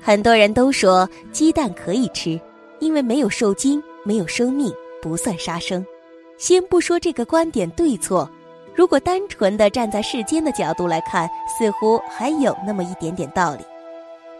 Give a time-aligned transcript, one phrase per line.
[0.00, 2.40] 很多人都说鸡蛋可以吃，
[2.78, 5.84] 因为没有受精，没有生命，不算杀生。
[6.38, 8.30] 先不说这个观点对错，
[8.74, 13.64] 如果单纯的站在世间的角度来看，似乎还有那么一点点道理。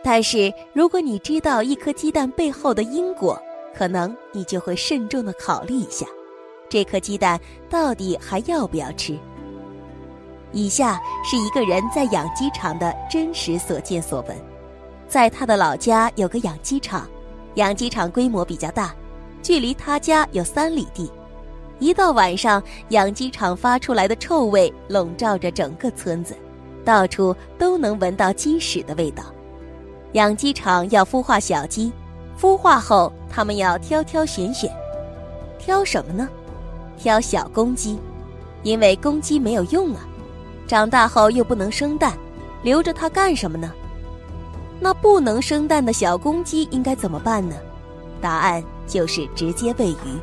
[0.02, 3.36] 但是如果你知道一颗鸡蛋背后的因果，
[3.76, 6.06] 可能你就会慎重的考虑一下，
[6.68, 7.38] 这颗鸡蛋
[7.68, 9.18] 到底还要不要吃。
[10.52, 14.47] 以下是一个人在养鸡场的真实所见所闻。
[15.08, 17.08] 在他的老家有个养鸡场，
[17.54, 18.94] 养鸡场规模比较大，
[19.42, 21.10] 距离他家有三里地。
[21.78, 26.36] 一到晚上，养鸡场发出来的臭味笼罩着整个村子，
[26.84, 29.24] 到处都能闻到鸡屎的味道。
[30.12, 31.90] 养鸡场要孵化小鸡，
[32.38, 34.70] 孵化后他们要挑挑选选，
[35.58, 36.28] 挑什么呢？
[36.98, 37.98] 挑小公鸡，
[38.62, 40.06] 因为公鸡没有用啊，
[40.66, 42.12] 长大后又不能生蛋，
[42.62, 43.72] 留着它干什么呢？
[44.80, 47.56] 那不能生蛋的小公鸡应该怎么办呢？
[48.20, 50.18] 答案就是直接喂鱼。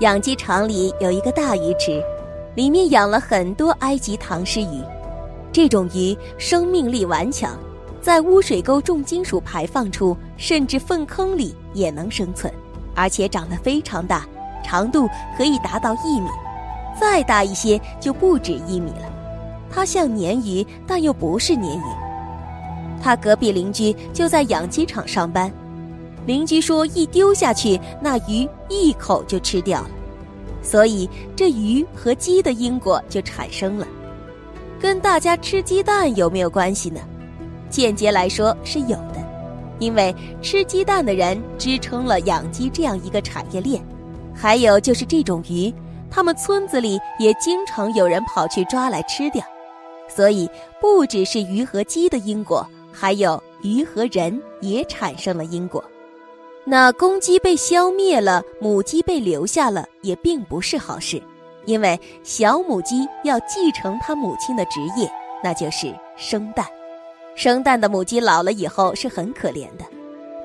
[0.00, 2.02] 养鸡场里有一个大鱼池，
[2.54, 4.82] 里面养了很多埃及唐狮鱼。
[5.52, 7.56] 这种鱼生命力顽强，
[8.02, 12.52] 在污水沟重金属排放处，甚至粪坑里也能生存，
[12.94, 14.26] 而且长得非常大，
[14.62, 16.28] 长度可以达到一米，
[17.00, 19.10] 再大一些就不止一米了。
[19.70, 22.05] 它像鲶鱼，但又不是鲶鱼。
[23.02, 25.52] 他隔壁邻居就在养鸡场上班，
[26.26, 29.90] 邻居说一丢下去，那鱼一口就吃掉了，
[30.62, 33.86] 所以这鱼和鸡的因果就产生了。
[34.80, 37.00] 跟大家吃鸡蛋有没有关系呢？
[37.68, 39.16] 间接来说是有的，
[39.78, 43.82] 因为吃鸡蛋的人支撑了养鸡这样一个产业链。
[44.34, 45.72] 还有就是这种鱼，
[46.10, 49.42] 他们村子里也经常有人跑去抓来吃掉，
[50.08, 50.48] 所以
[50.80, 52.66] 不只是鱼和鸡的因果。
[52.98, 55.84] 还有鱼和人也产生了因果，
[56.64, 61.22] 那公鸡被消灭了，母鸡被留下了，也并不是好事，
[61.66, 65.06] 因为小母鸡要继承它母亲的职业，
[65.44, 66.64] 那就是生蛋。
[67.34, 69.84] 生蛋的母鸡老了以后是很可怜的，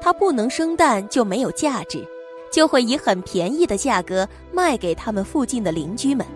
[0.02, 2.06] 它不能生蛋就没有价值，
[2.52, 6.28] 就会以很便宜的价格卖给他们附近的邻居们，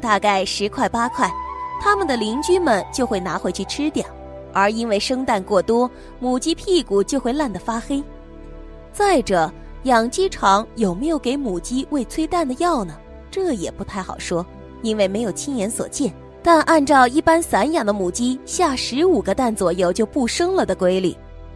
[0.00, 1.30] 大概十块八块，
[1.80, 4.04] 他们的邻居们就会拿回去吃掉。
[4.52, 8.02] 而因为生蛋过多，母鸡屁股就会烂得发黑。
[8.92, 9.50] 再者，
[9.84, 12.94] 养鸡场有没有给母鸡喂催蛋的药呢？
[13.30, 14.44] 这也不太好说，
[14.82, 16.12] 因为没有亲眼所见。
[16.42, 21.14] 但按照一般散养的母鸡下十五个蛋左右就不生了的规律，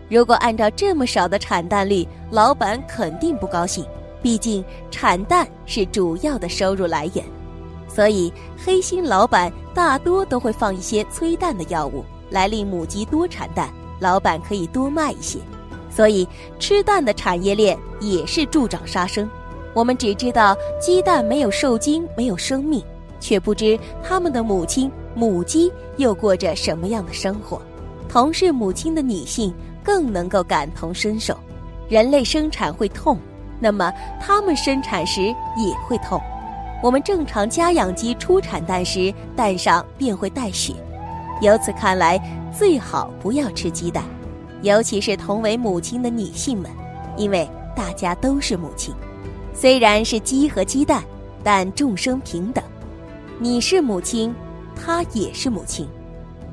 [0.08, 3.84] 如果按照这么少的产蛋率，老板肯定不高兴。
[4.22, 7.24] 毕竟产蛋是主要的收入来源，
[7.88, 12.04] 所以黑心老板大多都会放一些催蛋的药物。
[12.34, 15.38] 来令母鸡多产蛋，老板可以多卖一些，
[15.88, 16.26] 所以
[16.58, 19.30] 吃蛋的产业链也是助长杀生。
[19.72, 22.82] 我们只知道鸡蛋没有受精，没有生命，
[23.20, 27.62] 却不知它们的母亲母鸡又过着什么样的生活。
[28.08, 31.38] 同是母亲的女性更能够感同身受。
[31.88, 33.16] 人类生产会痛，
[33.60, 36.20] 那么它们生产时也会痛。
[36.82, 40.74] 我们正常家养鸡初产蛋时，蛋上便会带血。
[41.44, 42.18] 由此看来，
[42.50, 44.02] 最好不要吃鸡蛋，
[44.62, 46.70] 尤其是同为母亲的女性们，
[47.18, 47.46] 因为
[47.76, 48.94] 大家都是母亲。
[49.52, 51.04] 虽然是鸡和鸡蛋，
[51.42, 52.64] 但众生平等。
[53.38, 54.34] 你是母亲，
[54.74, 55.86] 她也是母亲。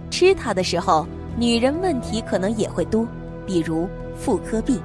[0.09, 3.07] 吃它的时候，女人问题可能也会多，
[3.45, 4.77] 比如妇科病。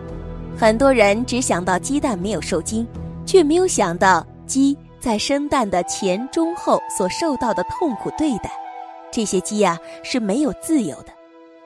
[0.56, 2.86] 很多人只想到鸡蛋没有受精，
[3.26, 8.50] 却没有想到鸡在生蛋的前、中、后所受到的痛苦对待。
[9.16, 11.06] 这些鸡呀是没有自由的，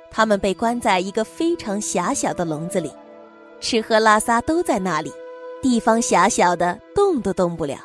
[0.09, 2.93] 它们被关在一个非常狭小的笼子里，
[3.59, 5.13] 吃喝拉撒都在那里，
[5.61, 7.77] 地方狭小的动都动不了。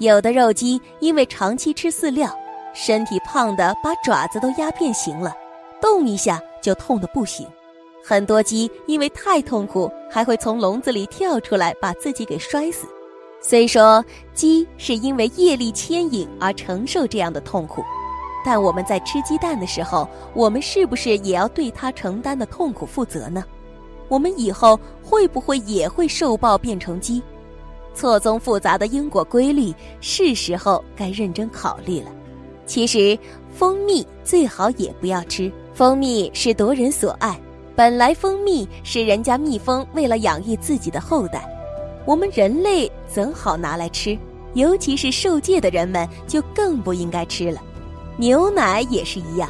[0.00, 2.30] 有的肉鸡因为长期吃饲料，
[2.74, 5.32] 身体胖的把爪子都压变形了，
[5.80, 7.48] 动一下就痛得不行。
[8.04, 12.86] 很多鸡因为太痛苦，还会从笼子里跳出来把自己给摔死。
[13.40, 14.04] 虽说
[14.34, 17.82] 鸡是因为业力牵引而承受这样的痛苦。
[18.46, 23.44] 但我们在吃鸡蛋的时候，我们是不是也要对它承担的痛苦负责呢？
[24.06, 27.20] 我们以后会不会也会受报变成鸡？
[27.92, 32.10] 错综复杂的因果规律，是时候该认真考虑了。
[32.66, 33.18] 其实，
[33.52, 35.50] 蜂蜜最好也不要吃。
[35.74, 37.36] 蜂蜜是夺人所爱，
[37.74, 41.44] 本来蜂蜜是人家蜜蜂为了养育自己的后代，
[42.04, 44.16] 我们人类怎好拿来吃？
[44.54, 47.60] 尤其是受戒的人们，就更不应该吃了。
[48.18, 49.48] 牛奶也是一样，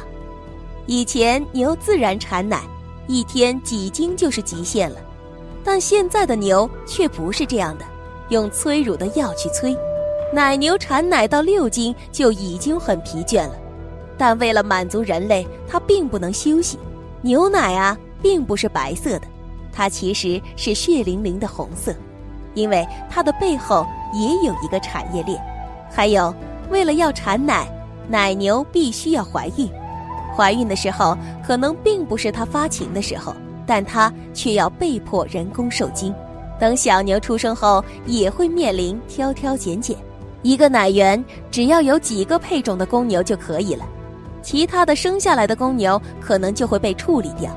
[0.85, 2.61] 以前牛自然产奶，
[3.07, 4.97] 一天几斤就是极限了。
[5.63, 7.85] 但现在的牛却不是这样的，
[8.29, 9.75] 用催乳的药去催，
[10.33, 13.55] 奶牛产奶到六斤就已经很疲倦了。
[14.17, 16.77] 但为了满足人类，它并不能休息。
[17.21, 19.27] 牛奶啊，并不是白色的，
[19.71, 21.93] 它其实是血淋淋的红色，
[22.53, 25.41] 因为它的背后也有一个产业链。
[25.89, 26.33] 还有，
[26.69, 27.67] 为了要产奶，
[28.09, 29.69] 奶牛必须要怀孕。
[30.35, 36.13] 怀孕的时候，可能并不是它发情的时候，但它却要被迫人工受精。
[36.59, 39.95] 等小牛出生后，也会面临挑挑拣拣。
[40.43, 43.85] 一个奶源只要有几个配种的公牛就可以了。
[44.43, 47.51] 其他的生下来的公牛可能就会被处理掉，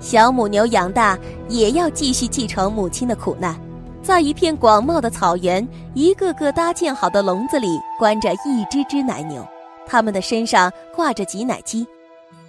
[0.00, 1.18] 小母牛养大
[1.48, 3.54] 也要继续继承母亲的苦难，
[4.02, 9.46] 在一片广袤的草原，一个个搭建好的笼子里关着一只只奶牛，
[9.86, 11.86] 他们的身上挂着挤奶机，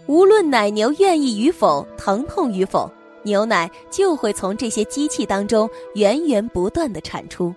[0.07, 2.89] 无论奶牛愿意与否、疼痛与否，
[3.23, 7.53] 牛奶就会从这些机器当中源源不断的产出。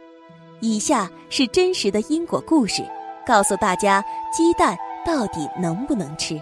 [0.60, 2.82] 以下是真实的因果故事，
[3.26, 4.76] 告诉大家鸡蛋。
[5.02, 6.38] 到底能不能吃？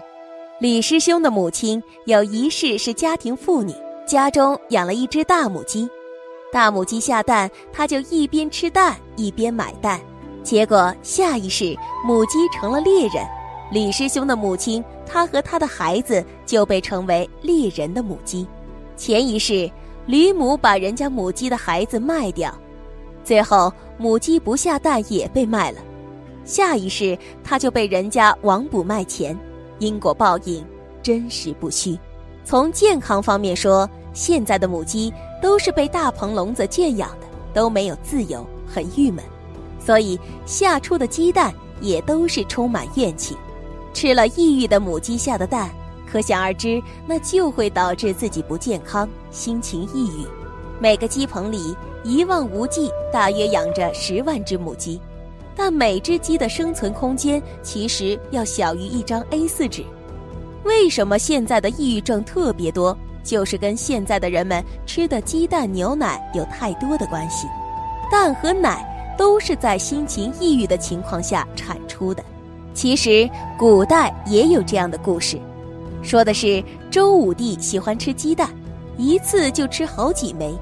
[0.59, 3.73] 李师兄的母亲有一世是家庭妇女，
[4.05, 5.89] 家中养了一只大母鸡。
[6.51, 10.01] 大母鸡下蛋，他就一边吃蛋一边买蛋。
[10.43, 13.25] 结果下一世母鸡成了猎人，
[13.71, 18.47] 李师兄的母亲他和他的孩子就被称为猎人的母鸡。
[18.95, 19.69] 前一世
[20.05, 22.53] 吕母把人家母鸡的孩子卖掉，
[23.23, 25.79] 最后母鸡不下蛋也被卖了。
[26.45, 29.37] 下一世他就被人家王捕卖钱，
[29.77, 30.65] 因果报应
[31.03, 31.99] 真实不虚。
[32.43, 39.23] 从健康方面说，现在的母鸡都是被大棚笼子圈养的，都没有自由，很郁闷，
[39.89, 41.51] 所以下出的鸡蛋
[41.81, 43.35] 也都是充满怨气。
[43.91, 45.67] 吃了抑郁的母鸡下的蛋，
[46.05, 50.27] 可想而知，那就会导致自己不健康，心情抑郁。
[50.79, 55.01] 每个鸡棚里一望无际，大约养着十万只母鸡。
[55.55, 59.83] 但每只鸡的生存空间其实要小于一张 A4 纸。
[60.65, 62.95] 为什么现在的抑郁症特别多？
[63.23, 67.47] 就是跟现在的人们吃的鸡蛋、牛奶有太多的关系。
[68.11, 68.85] 蛋和奶
[69.19, 72.23] 都是在心情抑郁的情况下产出的。
[72.73, 75.37] 其实古代也有这样的故事，
[76.01, 78.49] 说的是周武帝喜欢吃鸡蛋，
[78.95, 80.57] 一次就吃好几枚。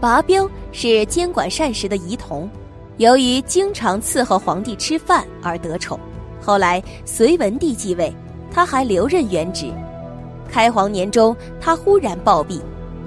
[0.00, 2.50] 拔彪是监管膳食的仪同。
[2.96, 5.96] 由于经常伺候皇帝吃饭而得宠，
[6.40, 8.12] 后来隋文帝继位，
[8.50, 9.72] 他还留任原职。
[10.50, 12.60] 开皇年中，他忽然暴毙，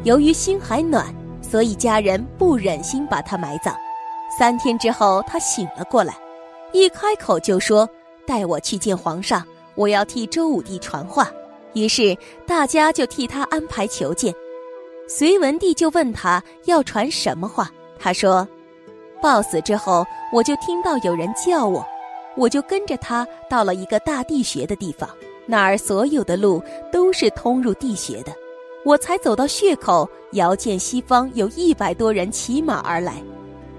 [0.05, 3.75] 由于心还暖，所以家人不忍心把他埋葬。
[4.37, 6.13] 三天之后，他醒了过来，
[6.73, 7.89] 一开口就说
[8.27, 9.45] ：“带我去见皇上，
[9.75, 11.31] 我要替周武帝传话。”
[11.73, 14.33] 于是大家就替他安排求见。
[15.07, 18.47] 隋文帝就问他要传什么话，他说。
[19.21, 21.85] 暴死之后，我就听到有人叫我，
[22.35, 25.09] 我就跟着他到了一个大地穴的地方，
[25.45, 26.61] 那儿所有的路
[26.91, 28.33] 都是通入地穴的。
[28.83, 33.13] 我才走到穴口，遥见西方有一百多人骑马而来，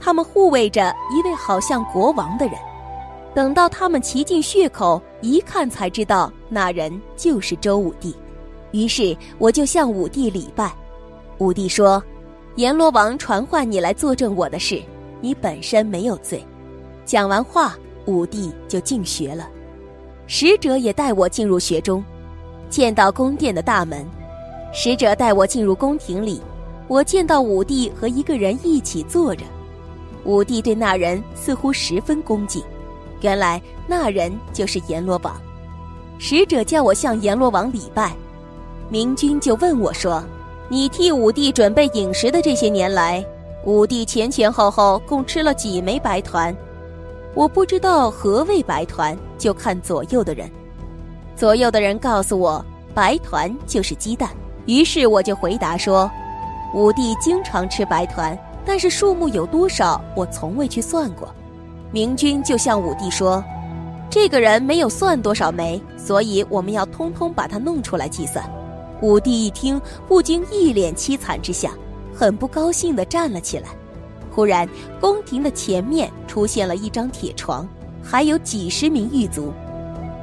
[0.00, 2.54] 他们护卫着一位好像国王的人。
[3.34, 8.14] 等到他们骑进穴口，一看才知道那人就是周武帝。
[8.72, 10.72] 于是我就向武帝礼拜。
[11.38, 12.02] 武帝说
[12.56, 14.82] ：“阎罗王传唤你来作证我的事。”
[15.21, 16.44] 你本身没有罪。
[17.04, 19.49] 讲完话，武帝就进学了。
[20.26, 22.04] 使者也带我进入学中，
[22.68, 24.06] 见到宫殿的大门。
[24.73, 26.40] 使者带我进入宫廷里，
[26.87, 29.44] 我见到武帝和一个人一起坐着。
[30.26, 32.62] 武帝对那人似乎十分恭敬。
[33.23, 35.35] 原来那人就是阎罗王。
[36.18, 38.12] 使者叫我向阎罗王礼拜。
[38.90, 40.23] 明君就问我说
[40.68, 43.25] ：“你替武帝准备饮食的这些年来？”
[43.64, 46.56] 武帝前前后后共吃了几枚白团，
[47.35, 50.49] 我不知道何谓白团，就看左右的人。
[51.35, 52.64] 左右的人告诉我，
[52.95, 54.30] 白团就是鸡蛋。
[54.66, 56.09] 于是我就回答说，
[56.75, 61.32] 武帝经常吃白团，但是数目有多少，我从未去算过。
[61.92, 63.42] 明君就向武帝说，
[64.11, 68.44] 这个人没有算多少枚，所以我们要通通把他弄出来计算。
[69.00, 71.73] 武帝一听，不禁一脸凄惨之相。
[72.12, 73.68] 很不高兴地站了起来。
[74.30, 74.68] 忽然，
[75.00, 77.68] 宫廷的前面出现了一张铁床，
[78.02, 79.52] 还有几十名狱卒，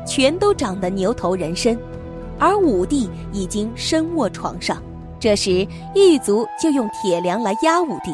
[0.05, 1.79] 全都长得牛头人身，
[2.39, 4.81] 而武帝已经身卧床上。
[5.19, 8.11] 这时，狱卒就用铁梁来压武帝，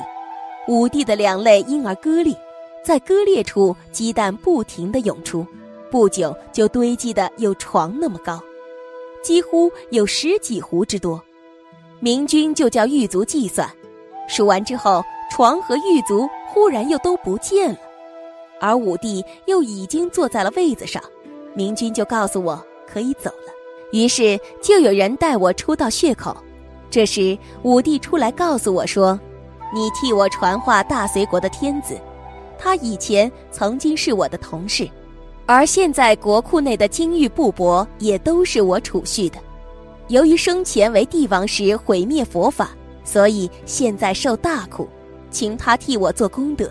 [0.69, 2.37] 武帝的两肋因而割裂，
[2.85, 5.43] 在割裂处，鸡蛋不停地涌出，
[5.89, 8.39] 不久就堆积的有床那么高，
[9.23, 11.19] 几乎有十几壶之多。
[11.99, 13.67] 明君就叫狱卒计算，
[14.27, 17.79] 数完之后，床和狱卒忽然又都不见了，
[18.61, 21.01] 而武帝又已经坐在了位子上。
[21.55, 23.51] 明君就告诉我可以走了，
[23.91, 26.37] 于是就有人带我出到穴口。
[26.91, 29.19] 这时武帝出来告诉我说
[29.73, 31.99] ：“你替我传话大隋国的天子，
[32.57, 34.89] 他以前曾经是我的同事，
[35.45, 39.37] 而现在国库内的金玉布帛也都是我储蓄的。
[40.07, 42.71] 由于生前为帝王时毁灭佛法，
[43.03, 44.87] 所以现在受大苦，
[45.29, 46.69] 请他替我做功德。”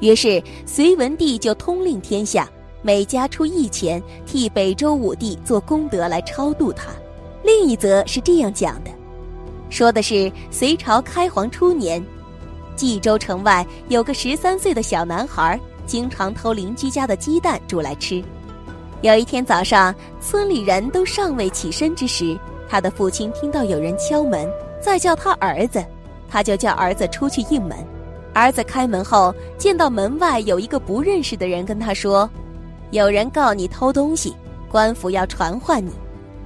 [0.00, 2.48] 于是隋文帝就通令天下。
[2.82, 6.86] 每家出一钱，替北周武帝做功德来超度他。
[7.42, 8.90] 另一则是这样讲的，
[9.68, 12.02] 说的是隋朝开皇初年，
[12.80, 18.24] 冀州城外有个十三岁的小男孩，经常偷邻居家的鸡蛋煮来吃。
[19.02, 25.84] 有一天早上，村里人都尚未起身之时，他的父亲听到有人敲门，在叫他儿子，
[26.26, 27.76] 他就叫儿子出去应门。
[28.32, 32.30] 儿子开门后，见到门外有一个不认识的人，跟他说。
[32.92, 34.34] 有人告你偷东西，
[34.70, 35.92] 官府要传唤你。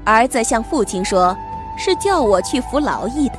[0.05, 1.37] 儿子向父亲说
[1.79, 3.39] ：“是叫我去服劳役的，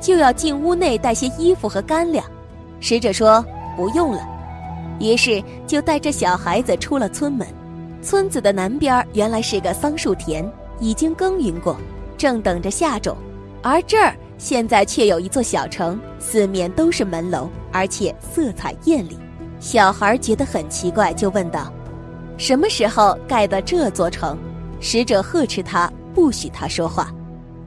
[0.00, 2.24] 就要进屋内带些衣服和干粮。”
[2.80, 3.44] 使者说
[3.76, 4.20] ：“不用了。”
[5.00, 7.46] 于是就带着小孩子出了村门。
[8.02, 11.76] 村子的南边原来是个桑树田，已经耕耘过，
[12.16, 13.16] 正等着下种。
[13.62, 19.18] 而这儿现在却有一座小城，四面都是门楼，而且色彩艳丽。
[19.58, 21.72] 小孩觉得很奇怪，就问道。
[22.36, 24.38] 什么时候盖的这座城？
[24.80, 27.12] 使者呵斥他，不许他说话。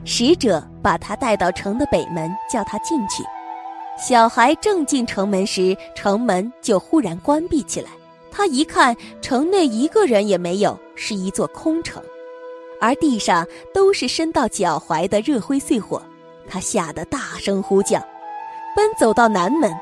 [0.04, 3.22] 使者把他带到城的北门，叫他进去。
[3.98, 7.90] 小孩正进城门时，城门就忽然关闭起来。
[8.30, 12.02] 他一看，城内一个人也没有，是一座空城，
[12.80, 16.02] 而地上都是伸到脚踝的热灰碎火。
[16.48, 18.00] 他吓得大声呼叫，
[18.74, 19.72] 奔走到南门。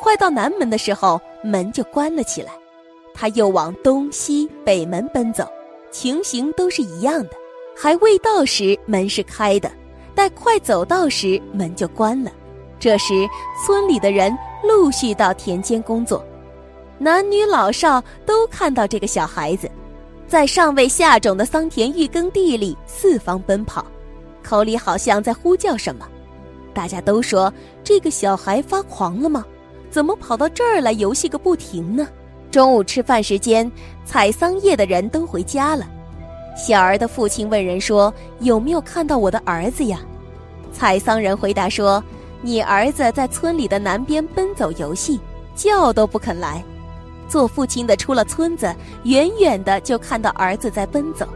[0.00, 2.52] 快到南门的时候，门就关了起来。
[3.14, 5.46] 他又往东西北门奔走，
[5.90, 7.30] 情形都是一样的。
[7.80, 9.70] 还未到时，门是开的；
[10.12, 12.32] 待快走到时，门就关了。
[12.80, 13.24] 这时，
[13.64, 16.24] 村里的人陆续到田间工作，
[16.98, 19.70] 男女老少都看到这个小孩子，
[20.26, 23.86] 在尚未下种的桑田育耕地里四方奔跑，
[24.42, 26.04] 口里好像在呼叫什么。
[26.74, 27.52] 大家都说
[27.84, 29.44] ：“这个小孩发狂了吗？
[29.88, 32.08] 怎么跑到这儿来游戏个不停呢？”
[32.50, 33.70] 中午吃饭时间，
[34.04, 35.88] 采桑叶的人都回家了。
[36.58, 40.00] 小儿的父亲问人说：“有没有看到我的儿子呀？”
[40.74, 42.02] 采桑人回答说
[42.42, 45.20] ：“你儿子在村里的南边奔走游戏，
[45.54, 46.62] 叫都不肯来。”
[47.28, 48.74] 做父亲的出了村子，
[49.04, 51.28] 远远的就看到儿子在奔走，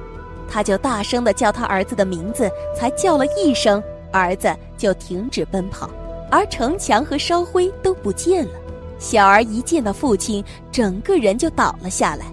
[0.50, 5.88] 他就大声的叫他儿子的名字，才叫了一声，儿子就停止奔跑，
[6.30, 8.52] 而城墙和烧灰都不见了。
[8.98, 12.26] 小儿一见到父亲，整个人就倒了下来，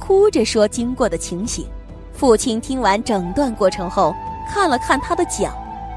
[0.00, 1.66] 哭着说经过的情形。
[2.22, 4.14] 父亲听完整段过程后，
[4.48, 5.52] 看了看他的脚，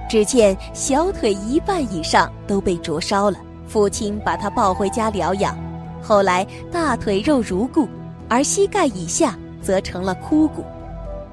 [0.10, 3.38] 只见小腿一半以上都被灼烧了。
[3.68, 5.56] 父亲把他抱回家疗养，
[6.02, 7.88] 后来大腿肉如故，
[8.28, 10.66] 而膝盖以下则成了枯骨。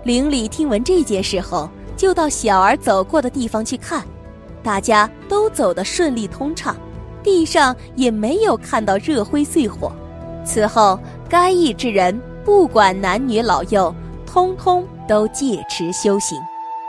[0.04, 4.04] 邻里听闻这件事后，就到小儿走过的地方去看，
[4.62, 6.76] 大家都走得顺利通畅。
[7.22, 9.90] 地上也没有看到热灰碎火，
[10.44, 13.94] 此后该邑之人不管男女老幼，
[14.32, 16.40] 通通都戒持修行。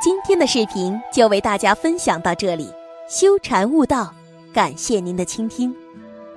[0.02, 2.72] 今天的视频就为大家分享到这里，
[3.10, 4.14] 修禅悟道，
[4.54, 5.76] 感谢您的倾听。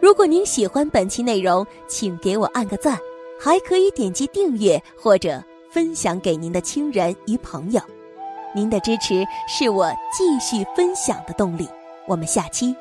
[0.02, 2.98] 如果您喜欢本期内容，请给我按个赞，
[3.40, 7.80] 还可以点击订阅或者分享给您的亲人与朋友。
[8.52, 11.68] 您的支持是我继续分享的动力。
[12.08, 12.74] 我们下期。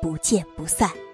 [0.00, 1.07] 不见不散。